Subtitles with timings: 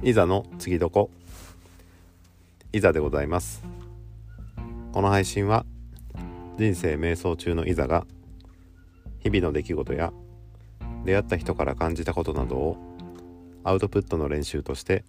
[0.00, 1.10] いざの次どこ？
[2.72, 3.64] いざでございます。
[4.92, 5.66] この配信は
[6.56, 8.06] 人生瞑想中のいざが
[9.18, 10.12] 日々の出来事や
[11.04, 12.76] 出会った人から感じたことなどを
[13.64, 15.04] アウトプットの練習として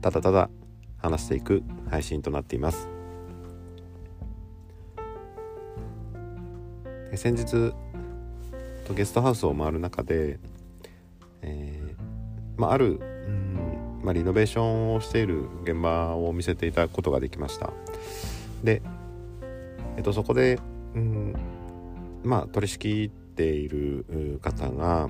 [0.00, 0.50] ただただ
[0.98, 2.88] 話していく配信となっています。
[7.14, 7.72] 先日
[8.94, 10.40] ゲストハウスを回る中で、
[11.42, 13.00] えーまあ、ある
[14.02, 17.70] まあ、リノベーションをしている現場を見せていただくことができました
[18.64, 18.82] で、
[19.96, 20.58] えっと、そこで、
[20.94, 21.36] うん
[22.24, 25.08] まあ、取り仕切っている方が、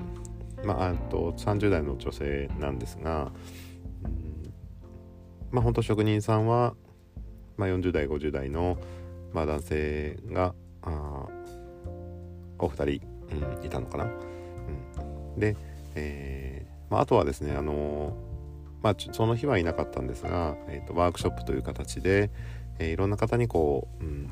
[0.63, 3.31] まあ、あと30代の女性なんですが、
[4.05, 4.33] うん
[5.53, 6.73] まあ本当職人さんは、
[7.57, 8.77] まあ、40代50代の、
[9.33, 11.27] まあ、男性があ
[12.57, 13.01] お二人、
[13.59, 14.05] うん、いたのかな。
[14.05, 14.07] う
[15.37, 15.55] ん、で、
[15.93, 18.17] えーまあ、あとはですねあの
[18.83, 22.29] まあ、その日はいなかったんですが、えーと、ワークショップという形で、
[22.79, 24.29] えー、いろんな方にこう、うん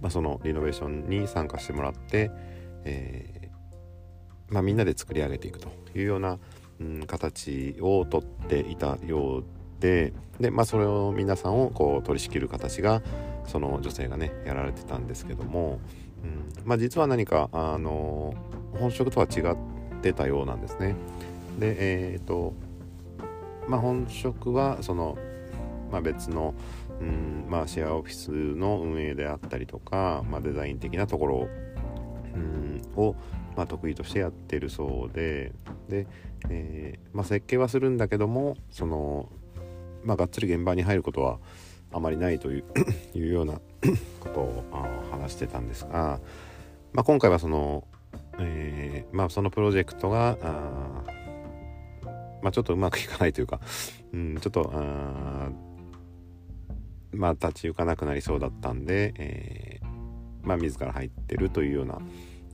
[0.00, 2.30] まあ、そのリノベーションに参加してもらって、
[2.84, 6.38] えー、まあ、みんなで作り上げていくというような、
[6.80, 9.44] うん、形をとっていたよう
[9.80, 13.02] でで、まあ、それを皆さんをこう取り仕切る形が
[13.46, 15.80] その女性がねやられてたんですけども、
[16.22, 18.34] うんまあ、実は何かあの
[18.78, 20.94] 本職とは違ってたようなんですね。
[21.58, 22.52] でえっ、ー、と
[23.68, 25.18] まあ、本職はその、
[25.90, 26.54] まあ、別の、
[27.00, 31.48] うんまあ、シェアオフィスの運営であったりとか、まあ、デザイン的なところ、
[32.34, 33.16] うん、を、
[33.56, 35.52] まあ、得意としてやってるそうで
[35.88, 36.06] で、
[36.48, 39.28] えーまあ、設計はするんだけどもその、
[40.04, 41.38] まあ、がっつり現場に入ることは
[41.92, 42.64] あまりないという
[43.18, 43.54] いうような
[44.20, 44.64] ことを
[45.10, 46.20] 話してたんですが、
[46.92, 47.84] まあ、今回はその、
[48.38, 51.04] えーまあ、そのプロジェクトがあ
[52.46, 53.58] まあ、ちょっとうまくいかないというか、
[54.14, 55.50] うん、ちょっとあ
[57.10, 61.98] まあ立ち行かなくなりそうだったんで、えー、まあ自ら入ってるというような、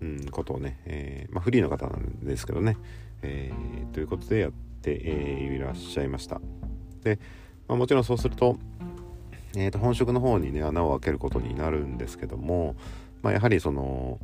[0.01, 2.79] うん、ことをね、えー、まあ、フリーの方なんですけどね、
[3.21, 6.41] えー、ということでやって、えー、いらっしゃいました。
[7.03, 7.19] で、
[7.69, 8.57] まあ、もちろんそうすると,、
[9.55, 12.77] えー、と本職の方にね穴を開けることになるんですけども、
[13.21, 14.19] まあ、やはりその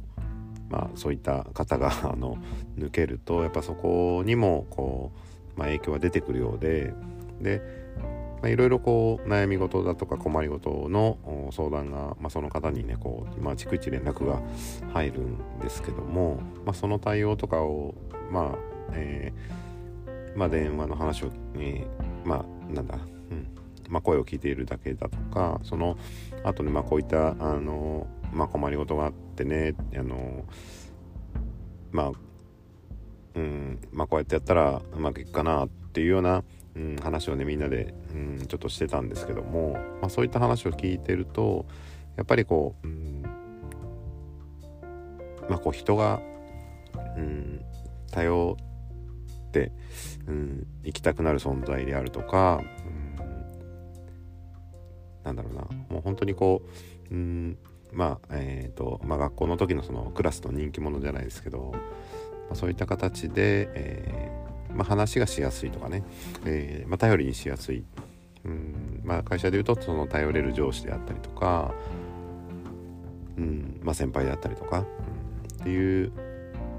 [0.70, 2.38] まあ、そういった方があの
[2.78, 5.28] 抜けるとやっぱそこにもこう
[5.58, 6.94] まあ、影響が出てくるようで
[7.40, 7.60] で、
[8.44, 11.18] いろいろこう悩み事だとか困りごとの
[11.50, 14.40] 相談が、まあ、その方にねこう、まあ、逐一連絡が
[14.92, 17.94] 入るんですけども、まあ、その対応とかを
[18.30, 18.58] まあ
[18.92, 23.48] えー、まあ、電話の話を、えー、まあなんだ、うん
[23.88, 25.98] まあ、声を聞いているだけだとかその
[26.44, 30.44] 後にまあこういったあの、まあ、困りごとがあってねあの
[31.90, 32.27] まあ
[33.38, 36.42] うんまあ、こうやってやったらうまくいくかなっていうような、
[36.74, 41.64] うん、話をねみんなで、うん、ちょっとしてたんですけども、まあ、そういった話を聞いてると
[42.16, 43.22] やっぱりこう、うん
[45.48, 46.20] まあ、こう人が、
[47.16, 47.64] うん、
[48.10, 48.56] 頼
[49.46, 49.70] って、
[50.26, 53.16] うん、生きたくなる存在であるとか、うん、
[55.22, 56.62] なんだろうなもう本当にこ
[57.08, 57.56] う、うん
[57.92, 61.72] まあえーとまあ、学校の時のそのクラスの人気者じゃないですけど
[62.48, 66.02] まあ、そういった形で、えー、まあ、話がしやすいとかね、
[66.44, 67.84] えー、まあ、頼りにしやすい、
[68.44, 71.74] うんまあ、会社でいうとその頼れる上司であったりとか、
[73.36, 74.84] うんま、先輩であったりとか、うん、
[75.60, 76.12] っていう、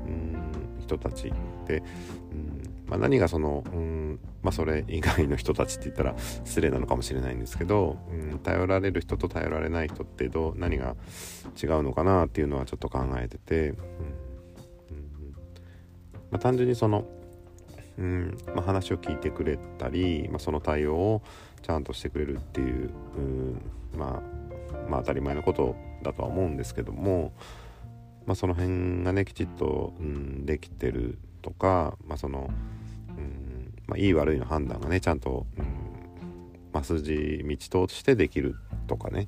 [0.08, 0.36] うん、
[0.82, 1.32] 人たち
[1.68, 1.84] で、
[2.32, 10.96] うんま、何がその、うんま、それ以外の人たちって言ったら失礼なのかもしれないんですけど、うん、頼られる人と頼られない人ってどう何が
[11.62, 13.76] 違うのかなっていうのはちょっと考えてて、うん。
[16.32, 17.06] まあ、単純にその、
[17.98, 21.22] うんまあ、話を聞いてくれたり、まあ、その対応を
[21.62, 22.92] ちゃんとしてくれるっていう、
[23.96, 27.34] うまあ、まあ当たり前のことだとは思うんですけども、
[28.26, 32.50] まあ、その辺がねきちっと、うん、できてるとか、まあその
[33.10, 35.66] うんまあ、いい悪いの判断がねちゃんと、うん
[36.72, 38.56] まあ、筋道としてできる
[38.88, 39.28] とかね、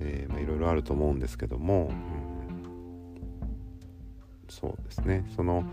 [0.00, 1.96] いろいろあると思うんですけども、うん、
[4.48, 5.24] そうですね。
[5.36, 5.64] その、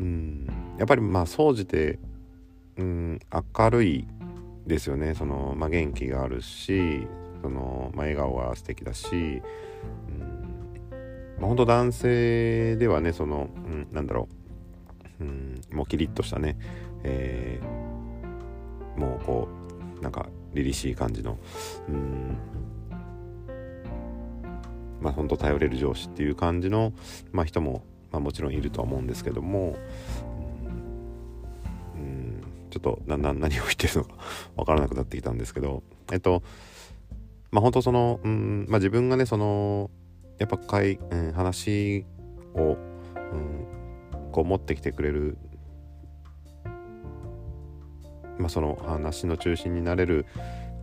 [0.00, 0.46] うん。
[0.78, 1.98] やっぱりまあ総じて、
[2.76, 3.20] うん、
[3.56, 4.06] 明るい
[4.66, 5.14] ですよね。
[5.14, 7.06] その、まあ、元気があるし
[7.42, 9.42] その、まあ、笑顔が素敵だし、
[10.08, 10.40] うん。
[11.38, 14.28] まあ、本当男性ではねその、うん、なんだろ
[15.20, 16.58] う、うん、もうキリッとしたね、
[17.02, 19.48] えー、もうこ
[19.98, 21.38] うなんか凛々しい感じの、
[21.88, 22.38] うん、
[25.00, 26.92] まあ本当頼れる上司っていう感じの、
[27.32, 29.76] まあ、人もまあ、もちろんいるとは思うんですけども、
[31.94, 34.14] うんちょっとだんだん何を言ってるのか
[34.56, 36.42] わからなくなってきたんですけどえっと
[37.50, 39.90] まあ本当そのうんまあ自分がねその
[40.38, 42.06] やっぱかい、うん、話
[42.54, 42.76] を、
[43.32, 45.36] うん、こう持ってきてくれる
[48.38, 50.26] まあその話の中心になれる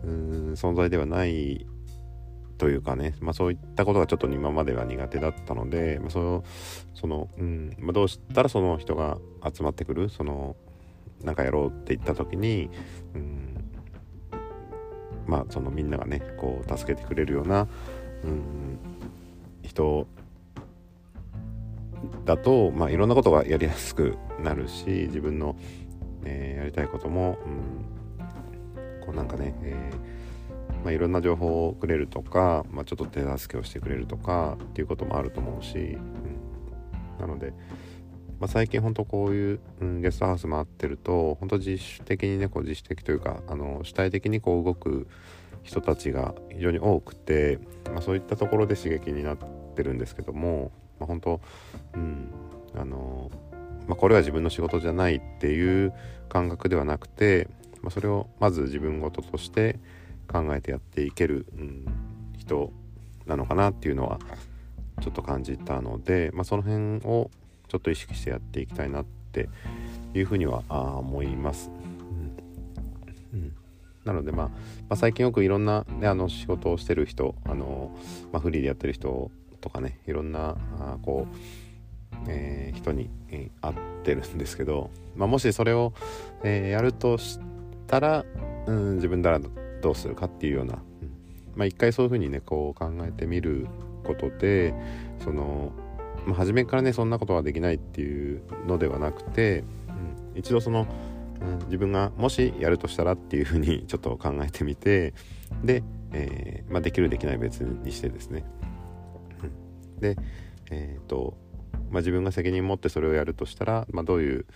[0.04, 1.66] うん存在ではない
[2.58, 6.44] というかね、まあ、そういったことがちょっと今までは苦手だったので、まあ、その
[6.94, 9.18] その、うんまあ、どうしたらその人が
[9.50, 10.56] 集まってくるその
[11.22, 12.68] なんかやろうって言った時に、
[13.14, 13.70] うん、
[15.26, 17.68] まあそのみんながねこう助けてくれるような、
[18.24, 18.78] うん、
[19.62, 20.08] 人
[22.24, 25.56] だと、まあ、いろんなことがやりやすくなるし自分の、
[26.24, 30.18] えー、やりたいことも、うん、こうなんかね、えー
[30.84, 36.00] まあ、いろんな情報をくれるとか、まあ、ちょっと手助けをしてくれるとかっていうこともあると思うし、うん、
[37.20, 37.52] なので、
[38.40, 45.08] まあ、最近本当こういう、うん、ゲストハウス回ってると本当自主的にねこう自主的というかあの主体的にこう動く
[45.62, 47.58] 人たちが非常に多くて、
[47.92, 49.38] まあ、そういったところで刺激になっ
[49.74, 51.40] てるんですけども、まあ、本当
[51.94, 52.30] うん
[52.74, 53.30] あの
[53.88, 55.94] まあ、これは自分の仕事じゃないっていう
[56.28, 57.48] 感覚ではなくて、
[57.80, 59.80] まあ、それをまず自分事として
[60.28, 61.86] 考えてやっていける、うん、
[62.36, 62.72] 人
[63.26, 64.18] なのかなっていうのは
[65.00, 67.30] ちょっと感じたので、まあ、その辺を
[67.68, 69.48] ちょっと意識してやっていきたいなって
[70.14, 70.62] いうふうには
[70.98, 71.70] 思います。
[73.32, 73.52] うん、うん、
[74.04, 74.54] なので、まあ、ま
[74.90, 77.96] あ、最近よくいろんな、ね、あの仕事をしてる人あの、
[78.32, 79.30] まあ、フリーでやってる人
[79.60, 81.36] とかねいろんなあこう、
[82.28, 85.92] えー、人に、えー、会ってるんですけど、まあ、もしそれを、
[86.42, 87.38] えー、やるとし
[87.86, 88.24] たら、
[88.66, 89.40] うん、自分なら
[89.80, 90.82] どうするかっていうような、
[91.54, 93.66] まあ、一回そういうふうにねこう考えてみる
[94.04, 94.74] ことで
[95.22, 95.72] その、
[96.26, 99.64] まあ、初めからねそんなことはできないっていうのではなくて、
[100.32, 100.86] うん、一度その、
[101.40, 105.14] うん、自分がもしやるとしたらっていうふうに ちょっと考えてみて
[105.64, 105.82] で、
[106.12, 108.44] えー、まあ、できるできない別にしてですね、
[109.42, 110.16] うん、で
[110.70, 111.36] えっ、ー、と、
[111.90, 114.46] ま自分が責任を持ってそれをやるとしたら、まどういう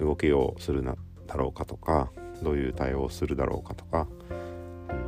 [0.00, 0.96] 動きをするな
[1.26, 2.10] だろうかとか
[2.42, 4.06] どういう対応をするだろうかとか、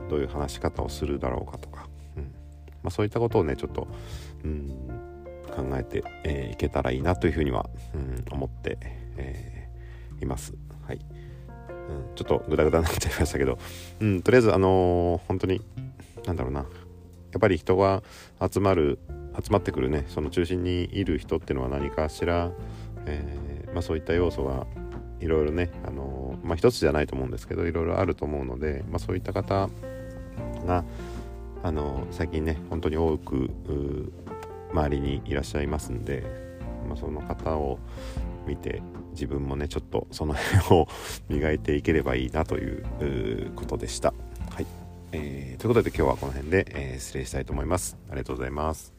[0.08, 2.22] どういう話し方をするだろうかとか、うん。
[2.82, 3.88] まあ、そういったことをねちょっと、
[4.44, 4.68] うん、
[5.54, 8.78] 考えて、えー、いけたらいいなというふうには、うん、思って、
[9.16, 10.54] えー、います。
[10.86, 11.00] はい、
[11.88, 13.58] うん、ちょっとグダグダになっちゃいましたけど、
[14.00, 15.60] うん、とりあえずあのー、本当に
[16.26, 16.60] なんだろうな。
[16.60, 16.66] や
[17.38, 18.02] っぱり人が
[18.40, 18.98] 集まる
[19.42, 22.50] 集まってくるねその中心にいる人っていうのは何かしら、
[23.04, 24.66] えーまあ、そういった要素が
[25.20, 29.68] いろいろね、あのー、まあ、一つじゃないと思うんですけどいろいろあると思うので、まあ、そういった方
[30.66, 30.84] が
[31.62, 33.50] あの最近ね本当に多く
[34.72, 36.24] 周りにいらっしゃいますんで、
[36.86, 37.78] まあ、その方を
[38.46, 38.82] 見て
[39.12, 40.88] 自分もねちょっとその辺を
[41.28, 42.84] 磨いていければいいなという
[43.56, 44.12] ことでした。
[44.50, 44.66] はい、
[45.12, 47.96] えー、ということで今日はこの辺で、えー、失礼したいと思います。
[48.08, 48.95] ありがとうございます。